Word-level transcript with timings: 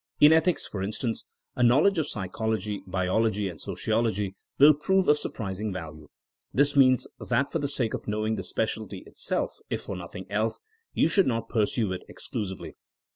In 0.19 0.33
ethics, 0.33 0.65
for 0.65 0.81
instance, 0.81 1.27
a 1.55 1.61
knowledge 1.61 1.99
of 1.99 2.07
psychology, 2.09 2.81
biology 2.87 3.47
and 3.47 3.61
sociology 3.61 4.33
will 4.57 4.73
prove 4.73 5.07
of 5.07 5.19
surprising 5.19 5.71
valne. 5.71 6.07
This 6.51 6.75
means 6.75 7.07
that 7.19 7.51
for 7.51 7.59
the 7.59 7.67
sake 7.67 7.93
of 7.93 8.07
knowing 8.07 8.33
the 8.33 8.41
specialty 8.41 9.03
it 9.05 9.19
self, 9.19 9.59
if 9.69 9.81
for 9.83 9.95
nothing 9.95 10.25
else, 10.31 10.59
you 10.95 11.07
should 11.07 11.27
not 11.27 11.49
pursue 11.49 11.93
it 11.93 12.01
exclusively. 12.09 12.73